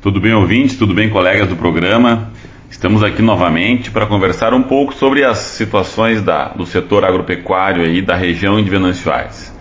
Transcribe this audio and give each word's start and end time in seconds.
Tudo 0.00 0.20
bem, 0.20 0.32
ouvintes? 0.32 0.76
Tudo 0.76 0.94
bem, 0.94 1.10
colegas 1.10 1.48
do 1.48 1.56
programa? 1.56 2.30
Estamos 2.70 3.02
aqui 3.02 3.20
novamente 3.20 3.90
para 3.90 4.06
conversar 4.06 4.54
um 4.54 4.62
pouco 4.62 4.94
sobre 4.94 5.24
as 5.24 5.38
situações 5.38 6.22
da, 6.22 6.50
do 6.50 6.64
setor 6.64 7.04
agropecuário 7.04 7.82
aí 7.82 8.00
da 8.00 8.14
região 8.14 8.62
de 8.62 8.70
Venâncio 8.70 9.12
Aires. 9.12 9.52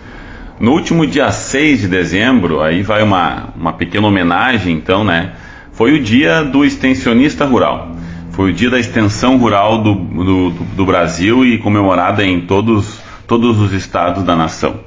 No 0.59 0.73
último 0.73 1.07
dia 1.07 1.31
6 1.31 1.81
de 1.81 1.87
dezembro, 1.87 2.61
aí 2.61 2.83
vai 2.83 3.01
uma, 3.01 3.49
uma 3.55 3.73
pequena 3.73 4.05
homenagem, 4.05 4.75
então, 4.75 5.03
né? 5.03 5.33
Foi 5.71 5.93
o 5.93 5.99
dia 5.99 6.43
do 6.43 6.63
extensionista 6.63 7.43
rural. 7.43 7.95
Foi 8.29 8.51
o 8.51 8.53
dia 8.53 8.69
da 8.69 8.79
extensão 8.79 9.37
rural 9.37 9.81
do, 9.81 9.95
do, 9.95 10.49
do 10.51 10.85
Brasil 10.85 11.43
e 11.43 11.57
comemorada 11.57 12.23
em 12.23 12.41
todos, 12.41 13.01
todos 13.25 13.59
os 13.59 13.73
estados 13.73 14.21
da 14.21 14.35
nação. 14.35 14.81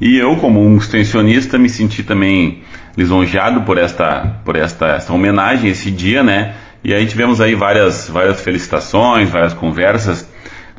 E 0.00 0.16
eu, 0.16 0.36
como 0.36 0.64
um 0.64 0.78
extensionista, 0.78 1.58
me 1.58 1.68
senti 1.68 2.02
também 2.02 2.62
lisonjeado 2.96 3.62
por 3.62 3.76
esta, 3.76 4.40
por 4.44 4.56
esta, 4.56 4.88
esta 4.88 5.12
homenagem, 5.12 5.70
esse 5.70 5.90
dia, 5.90 6.22
né? 6.22 6.54
E 6.82 6.94
aí 6.94 7.06
tivemos 7.06 7.40
aí 7.40 7.54
várias, 7.54 8.08
várias 8.08 8.40
felicitações, 8.40 9.28
várias 9.28 9.52
conversas, 9.52 10.26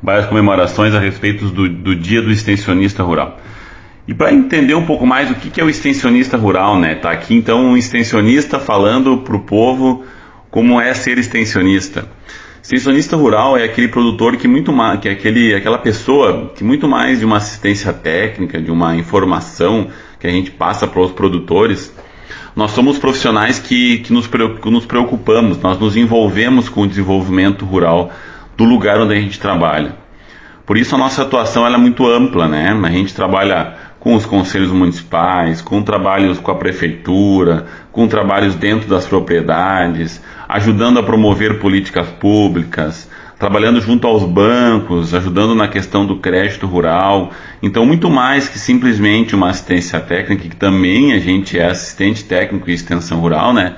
várias 0.02 0.26
comemorações 0.26 0.96
a 0.96 1.00
respeito 1.00 1.46
do, 1.46 1.70
do 1.70 1.96
dia 1.96 2.22
do 2.22 2.32
extensionista 2.32 3.04
rural. 3.04 3.40
E 4.08 4.14
para 4.14 4.34
entender 4.34 4.74
um 4.74 4.86
pouco 4.86 5.06
mais 5.06 5.30
o 5.30 5.36
que, 5.36 5.52
que 5.52 5.62
é 5.62 5.64
o 5.64 5.70
extensionista 5.70 6.36
rural, 6.36 6.80
né? 6.80 6.96
Tá 6.96 7.12
aqui 7.12 7.36
então 7.36 7.64
um 7.64 7.78
extensionista 7.78 8.60
falando 8.60 9.20
para 9.20 9.36
o 9.36 9.40
povo 9.42 10.04
como 10.50 10.82
é 10.82 10.94
ser 10.96 11.20
extensionista. 11.20 12.06
Extensionista 12.62 13.18
rural 13.18 13.58
é 13.58 13.64
aquele 13.64 13.88
produtor 13.88 14.38
que 14.38 14.48
muito 14.48 14.72
mais, 14.72 15.00
que 15.00 15.10
é 15.10 15.14
aquele, 15.14 15.56
aquela 15.56 15.80
pessoa 15.80 16.52
que 16.56 16.64
muito 16.64 16.88
mais 16.88 17.20
de 17.20 17.26
uma 17.26 17.38
assistência 17.38 17.92
técnica, 17.92 18.62
de 18.62 18.70
uma 18.70 18.96
informação 18.96 19.88
que 20.20 20.28
a 20.28 20.30
gente 20.30 20.52
passa 20.52 20.86
para 20.86 21.02
os 21.02 21.12
produtores, 21.12 21.92
nós 22.56 22.72
somos 22.72 23.00
profissionais 23.00 23.58
que, 23.58 24.00
que 24.00 24.14
nos, 24.14 24.30
nos 24.66 24.86
preocupamos, 24.86 25.60
nós 25.60 25.80
nos 25.80 25.98
envolvemos 25.98 26.70
com 26.70 26.82
o 26.82 26.88
desenvolvimento 26.88 27.66
rural 27.66 28.12
do 28.56 28.64
lugar 28.64 29.02
onde 29.02 29.16
a 29.16 29.20
gente 29.20 29.40
trabalha. 29.40 29.96
Por 30.64 30.78
isso 30.78 30.94
a 30.94 30.98
nossa 31.00 31.24
atuação 31.24 31.66
é 31.66 31.78
muito 31.78 32.08
ampla, 32.08 32.48
né? 32.48 32.70
A 32.70 32.92
gente 32.92 33.14
trabalha 33.14 33.76
com 34.02 34.16
os 34.16 34.26
conselhos 34.26 34.72
municipais, 34.72 35.62
com 35.62 35.84
trabalhos 35.84 36.40
com 36.40 36.50
a 36.50 36.56
prefeitura, 36.56 37.68
com 37.92 38.08
trabalhos 38.08 38.56
dentro 38.56 38.90
das 38.90 39.06
propriedades, 39.06 40.20
ajudando 40.50 40.98
a 41.00 41.04
promover 41.04 41.60
políticas 41.60 42.08
públicas, 42.08 43.08
trabalhando 43.38 43.80
junto 43.80 44.08
aos 44.08 44.24
bancos, 44.24 45.14
ajudando 45.14 45.54
na 45.54 45.68
questão 45.68 46.04
do 46.04 46.18
crédito 46.18 46.66
rural. 46.66 47.30
Então, 47.62 47.86
muito 47.86 48.10
mais 48.10 48.50
que 48.50 48.58
simplesmente 48.58 49.36
uma 49.36 49.50
assistência 49.50 50.00
técnica, 50.00 50.50
que 50.50 50.56
também 50.56 51.14
a 51.14 51.20
gente 51.20 51.60
é 51.60 51.68
assistente 51.68 52.24
técnico 52.24 52.72
em 52.72 52.74
extensão 52.74 53.20
rural, 53.20 53.54
né? 53.54 53.76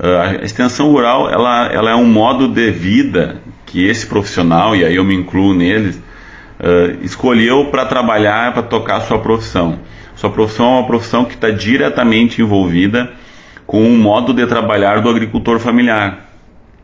Ah, 0.00 0.40
a 0.40 0.44
extensão 0.44 0.90
rural 0.90 1.30
ela, 1.30 1.66
ela 1.66 1.90
é 1.92 1.94
um 1.94 2.06
modo 2.06 2.48
de 2.48 2.72
vida 2.72 3.40
que 3.66 3.86
esse 3.86 4.04
profissional, 4.04 4.74
e 4.74 4.84
aí 4.84 4.96
eu 4.96 5.04
me 5.04 5.14
incluo 5.14 5.54
neles, 5.54 6.00
uh, 6.60 7.04
escolheu 7.04 7.66
para 7.66 7.86
trabalhar, 7.86 8.52
para 8.52 8.62
tocar 8.62 8.96
a 8.96 9.00
sua 9.00 9.18
profissão. 9.18 9.78
Sua 10.14 10.30
profissão 10.30 10.66
é 10.66 10.78
uma 10.80 10.86
profissão 10.86 11.24
que 11.24 11.34
está 11.34 11.50
diretamente 11.50 12.42
envolvida 12.42 13.10
com 13.66 13.86
o 13.86 13.96
modo 13.96 14.34
de 14.34 14.46
trabalhar 14.46 15.00
do 15.00 15.08
agricultor 15.08 15.58
familiar. 15.58 16.26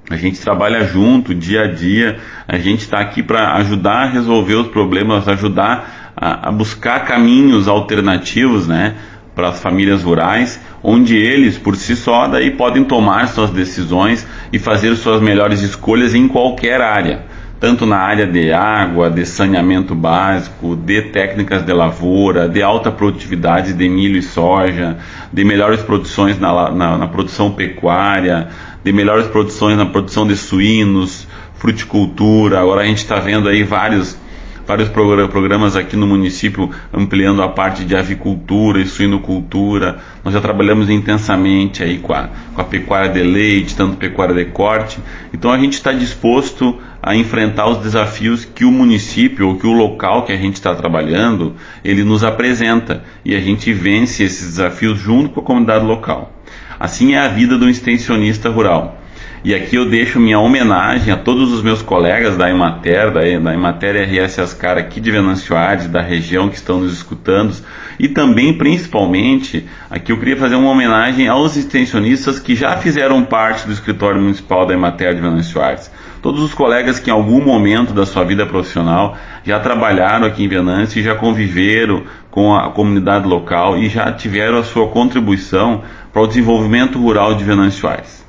A 0.08 0.16
gente 0.16 0.40
trabalha 0.40 0.84
junto, 0.84 1.34
dia 1.34 1.62
a 1.62 1.66
dia, 1.66 2.18
a 2.46 2.58
gente 2.58 2.80
está 2.80 3.00
aqui 3.00 3.22
para 3.22 3.54
ajudar 3.56 4.04
a 4.04 4.06
resolver 4.06 4.54
os 4.54 4.68
problemas, 4.68 5.28
ajudar 5.28 6.12
a, 6.16 6.48
a 6.48 6.52
buscar 6.52 7.04
caminhos 7.04 7.66
alternativos, 7.68 8.66
né? 8.68 8.94
para 9.34 9.48
as 9.48 9.60
famílias 9.60 10.02
rurais, 10.02 10.58
onde 10.82 11.14
eles 11.14 11.58
por 11.58 11.76
si 11.76 11.94
só 11.94 12.26
daí 12.26 12.52
podem 12.52 12.84
tomar 12.84 13.28
suas 13.28 13.50
decisões 13.50 14.26
e 14.50 14.58
fazer 14.58 14.96
suas 14.96 15.20
melhores 15.20 15.60
escolhas 15.60 16.14
em 16.14 16.26
qualquer 16.26 16.80
área 16.80 17.35
tanto 17.58 17.86
na 17.86 17.96
área 17.96 18.26
de 18.26 18.52
água, 18.52 19.10
de 19.10 19.24
saneamento 19.24 19.94
básico, 19.94 20.76
de 20.76 21.02
técnicas 21.02 21.64
de 21.64 21.72
lavoura, 21.72 22.48
de 22.48 22.62
alta 22.62 22.90
produtividade 22.90 23.72
de 23.72 23.88
milho 23.88 24.18
e 24.18 24.22
soja, 24.22 24.98
de 25.32 25.44
melhores 25.44 25.80
produções 25.80 26.38
na, 26.38 26.70
na, 26.70 26.98
na 26.98 27.06
produção 27.06 27.50
pecuária, 27.50 28.48
de 28.84 28.92
melhores 28.92 29.26
produções 29.26 29.76
na 29.76 29.86
produção 29.86 30.26
de 30.26 30.36
suínos, 30.36 31.26
fruticultura. 31.54 32.60
Agora 32.60 32.82
a 32.82 32.84
gente 32.84 32.98
está 32.98 33.18
vendo 33.18 33.48
aí 33.48 33.62
vários 33.62 34.18
vários 34.66 34.88
programas 34.88 35.76
aqui 35.76 35.96
no 35.96 36.06
município 36.06 36.70
ampliando 36.92 37.42
a 37.42 37.48
parte 37.48 37.84
de 37.84 37.94
avicultura 37.94 38.80
e 38.80 38.86
suinocultura. 38.86 39.98
Nós 40.24 40.34
já 40.34 40.40
trabalhamos 40.40 40.90
intensamente 40.90 41.82
aí 41.82 41.98
com 41.98 42.12
a, 42.12 42.28
com 42.52 42.60
a 42.60 42.64
pecuária 42.64 43.08
de 43.08 43.22
leite, 43.22 43.76
tanto 43.76 43.96
pecuária 43.96 44.34
de 44.34 44.46
corte. 44.46 44.98
Então 45.32 45.52
a 45.52 45.58
gente 45.58 45.74
está 45.74 45.92
disposto 45.92 46.78
a 47.00 47.14
enfrentar 47.14 47.68
os 47.68 47.78
desafios 47.78 48.44
que 48.44 48.64
o 48.64 48.72
município 48.72 49.46
ou 49.46 49.56
que 49.56 49.66
o 49.66 49.72
local 49.72 50.24
que 50.24 50.32
a 50.32 50.36
gente 50.36 50.54
está 50.54 50.74
trabalhando 50.74 51.54
ele 51.84 52.02
nos 52.02 52.24
apresenta 52.24 53.04
e 53.24 53.36
a 53.36 53.40
gente 53.40 53.72
vence 53.72 54.24
esses 54.24 54.56
desafios 54.56 54.98
junto 54.98 55.30
com 55.30 55.40
a 55.40 55.44
comunidade 55.44 55.84
local. 55.84 56.32
Assim 56.78 57.14
é 57.14 57.18
a 57.18 57.28
vida 57.28 57.56
do 57.56 57.68
extensionista 57.68 58.50
rural. 58.50 59.00
E 59.46 59.54
aqui 59.54 59.76
eu 59.76 59.88
deixo 59.88 60.18
minha 60.18 60.40
homenagem 60.40 61.14
a 61.14 61.16
todos 61.16 61.52
os 61.52 61.62
meus 61.62 61.80
colegas 61.80 62.36
da 62.36 62.50
Emater, 62.50 63.12
da, 63.12 63.20
da 63.20 63.54
Emater 63.54 63.94
RS 63.94 64.40
Ascar 64.40 64.76
aqui 64.76 65.00
de 65.00 65.08
Venâncio 65.08 65.56
Aires, 65.56 65.86
da 65.86 66.00
região 66.02 66.48
que 66.48 66.56
estão 66.56 66.80
nos 66.80 66.92
escutando, 66.92 67.54
e 67.96 68.08
também, 68.08 68.58
principalmente, 68.58 69.64
aqui 69.88 70.10
eu 70.10 70.18
queria 70.18 70.36
fazer 70.36 70.56
uma 70.56 70.68
homenagem 70.68 71.28
aos 71.28 71.56
extensionistas 71.56 72.40
que 72.40 72.56
já 72.56 72.76
fizeram 72.78 73.22
parte 73.24 73.68
do 73.68 73.72
escritório 73.72 74.20
municipal 74.20 74.66
da 74.66 74.74
Emater 74.74 75.14
de 75.14 75.20
Venâncio 75.20 75.62
Aires. 75.62 75.92
Todos 76.20 76.42
os 76.42 76.52
colegas 76.52 76.98
que 76.98 77.08
em 77.08 77.12
algum 77.12 77.40
momento 77.40 77.94
da 77.94 78.04
sua 78.04 78.24
vida 78.24 78.44
profissional 78.44 79.16
já 79.44 79.60
trabalharam 79.60 80.26
aqui 80.26 80.42
em 80.42 80.48
Venâncio 80.48 80.98
e 80.98 81.04
já 81.04 81.14
conviveram 81.14 82.02
com 82.32 82.52
a 82.52 82.68
comunidade 82.70 83.28
local 83.28 83.78
e 83.78 83.88
já 83.88 84.10
tiveram 84.10 84.58
a 84.58 84.64
sua 84.64 84.88
contribuição 84.88 85.84
para 86.12 86.22
o 86.22 86.26
desenvolvimento 86.26 86.98
rural 86.98 87.36
de 87.36 87.44
Venâncio 87.44 87.88
Aires. 87.88 88.25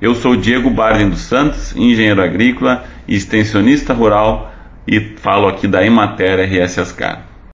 Eu 0.00 0.14
sou 0.14 0.36
Diego 0.36 0.70
Barden 0.70 1.10
dos 1.10 1.20
Santos, 1.20 1.74
engenheiro 1.76 2.22
agrícola 2.22 2.84
e 3.06 3.14
extensionista 3.14 3.92
rural 3.94 4.52
e 4.86 5.00
falo 5.00 5.46
aqui 5.46 5.66
da 5.66 5.84
Emater 5.84 6.40
RS 6.40 6.78
Ascar. 6.78 7.33